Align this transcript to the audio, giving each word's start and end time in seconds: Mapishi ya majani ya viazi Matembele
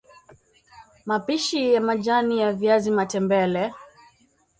Mapishi 1.05 1.73
ya 1.73 1.81
majani 1.81 2.39
ya 2.39 2.53
viazi 2.53 2.91
Matembele 2.91 3.73